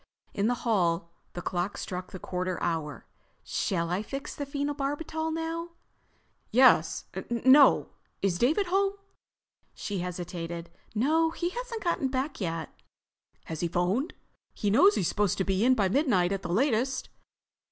In 0.33 0.47
the 0.47 0.55
hall, 0.65 1.11
the 1.33 1.43
clock 1.43 1.77
struck 1.77 2.09
the 2.11 2.17
quarter 2.17 2.59
hour. 2.59 3.05
"Shall 3.43 3.91
I 3.91 4.01
fix 4.01 4.33
the 4.33 4.47
phenobarbital 4.47 5.31
now?" 5.31 5.73
"Yes—no. 6.49 7.89
Is 8.23 8.39
David 8.39 8.65
home?" 8.65 8.93
She 9.75 9.99
hesitated. 9.99 10.71
"No, 10.95 11.29
he 11.29 11.49
hasn't 11.49 11.83
got 11.83 12.09
back 12.09 12.41
yet." 12.41 12.69
"Has 13.45 13.59
he 13.59 13.67
phoned? 13.67 14.15
He 14.55 14.71
knows 14.71 14.95
he's 14.95 15.07
supposed 15.07 15.37
to 15.37 15.43
be 15.43 15.63
in 15.63 15.75
by 15.75 15.87
midnight 15.87 16.31
at 16.31 16.41
the 16.41 16.49
latest." 16.49 17.09